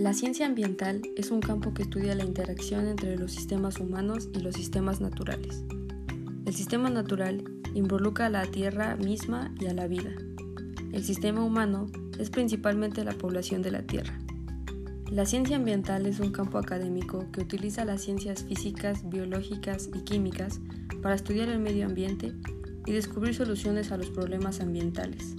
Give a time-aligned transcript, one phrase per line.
[0.00, 4.40] La ciencia ambiental es un campo que estudia la interacción entre los sistemas humanos y
[4.40, 5.62] los sistemas naturales.
[6.46, 7.44] El sistema natural
[7.74, 10.10] involucra a la Tierra misma y a la vida.
[10.94, 14.18] El sistema humano es principalmente la población de la Tierra.
[15.10, 20.60] La ciencia ambiental es un campo académico que utiliza las ciencias físicas, biológicas y químicas
[21.02, 22.32] para estudiar el medio ambiente
[22.86, 25.36] y descubrir soluciones a los problemas ambientales.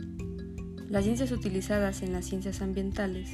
[0.87, 3.27] Las ciencias utilizadas en las ciencias ambientales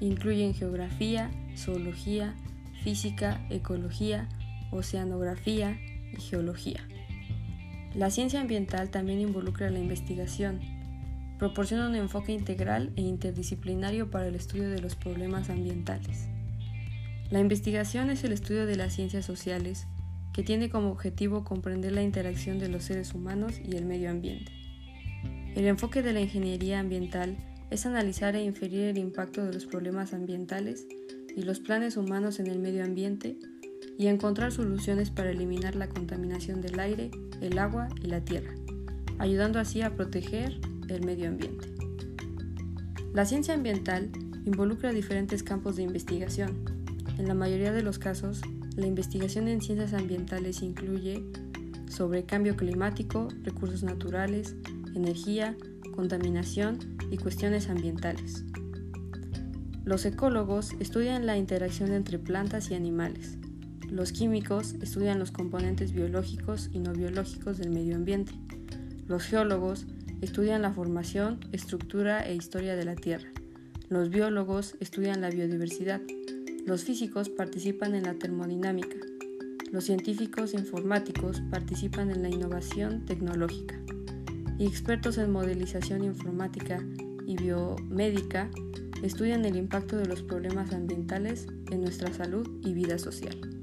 [0.00, 2.34] incluyen geografía, zoología,
[2.82, 4.28] física, ecología,
[4.70, 5.78] oceanografía
[6.12, 6.80] y geología.
[7.94, 10.60] La ciencia ambiental también involucra la investigación,
[11.38, 16.28] proporciona un enfoque integral e interdisciplinario para el estudio de los problemas ambientales.
[17.30, 19.86] La investigación es el estudio de las ciencias sociales
[20.32, 24.52] que tiene como objetivo comprender la interacción de los seres humanos y el medio ambiente.
[25.54, 27.36] El enfoque de la ingeniería ambiental
[27.74, 30.86] es analizar e inferir el impacto de los problemas ambientales
[31.34, 33.36] y los planes humanos en el medio ambiente
[33.98, 38.54] y encontrar soluciones para eliminar la contaminación del aire, el agua y la tierra,
[39.18, 41.66] ayudando así a proteger el medio ambiente.
[43.12, 44.08] La ciencia ambiental
[44.44, 46.64] involucra diferentes campos de investigación.
[47.18, 48.40] En la mayoría de los casos,
[48.76, 51.24] la investigación en ciencias ambientales incluye
[51.88, 54.54] sobre cambio climático, recursos naturales,
[54.94, 55.56] energía,
[55.94, 56.78] contaminación
[57.10, 58.44] y cuestiones ambientales.
[59.84, 63.38] Los ecólogos estudian la interacción entre plantas y animales.
[63.90, 68.32] Los químicos estudian los componentes biológicos y no biológicos del medio ambiente.
[69.06, 69.86] Los geólogos
[70.22, 73.28] estudian la formación, estructura e historia de la Tierra.
[73.88, 76.00] Los biólogos estudian la biodiversidad.
[76.66, 78.96] Los físicos participan en la termodinámica.
[79.70, 83.78] Los científicos informáticos participan en la innovación tecnológica.
[84.58, 86.82] Y expertos en modelización informática
[87.26, 88.50] y biomédica
[89.02, 93.53] estudian el impacto de los problemas ambientales en nuestra salud y vida social.